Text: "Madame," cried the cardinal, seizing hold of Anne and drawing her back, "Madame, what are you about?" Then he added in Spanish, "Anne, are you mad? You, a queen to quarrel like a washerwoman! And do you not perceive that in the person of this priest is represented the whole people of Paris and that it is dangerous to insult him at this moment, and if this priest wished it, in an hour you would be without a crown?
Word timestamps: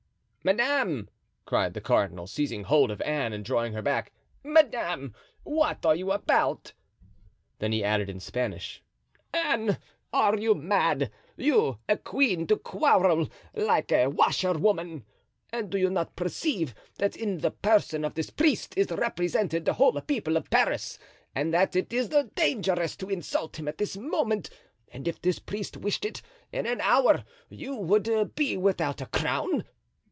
"Madame," 0.43 1.07
cried 1.45 1.75
the 1.75 1.79
cardinal, 1.79 2.25
seizing 2.25 2.63
hold 2.63 2.89
of 2.89 2.99
Anne 3.01 3.31
and 3.31 3.45
drawing 3.45 3.73
her 3.73 3.81
back, 3.83 4.11
"Madame, 4.43 5.13
what 5.43 5.85
are 5.85 5.93
you 5.95 6.11
about?" 6.11 6.73
Then 7.59 7.71
he 7.71 7.83
added 7.83 8.09
in 8.09 8.19
Spanish, 8.19 8.81
"Anne, 9.31 9.77
are 10.11 10.35
you 10.35 10.55
mad? 10.55 11.11
You, 11.37 11.77
a 11.87 11.95
queen 11.95 12.47
to 12.47 12.57
quarrel 12.57 13.29
like 13.53 13.91
a 13.91 14.07
washerwoman! 14.07 15.05
And 15.53 15.69
do 15.69 15.77
you 15.77 15.91
not 15.91 16.15
perceive 16.15 16.73
that 16.97 17.15
in 17.15 17.41
the 17.41 17.51
person 17.51 18.03
of 18.03 18.15
this 18.15 18.31
priest 18.31 18.75
is 18.75 18.89
represented 18.89 19.65
the 19.65 19.73
whole 19.73 20.01
people 20.01 20.37
of 20.37 20.49
Paris 20.49 20.97
and 21.35 21.53
that 21.53 21.75
it 21.75 21.93
is 21.93 22.09
dangerous 22.33 22.95
to 22.95 23.09
insult 23.11 23.59
him 23.59 23.67
at 23.67 23.77
this 23.77 23.95
moment, 23.95 24.49
and 24.91 25.07
if 25.07 25.21
this 25.21 25.37
priest 25.37 25.77
wished 25.77 26.03
it, 26.03 26.23
in 26.51 26.65
an 26.65 26.81
hour 26.81 27.25
you 27.47 27.75
would 27.75 28.33
be 28.33 28.57
without 28.57 29.01
a 29.01 29.05
crown? 29.05 29.65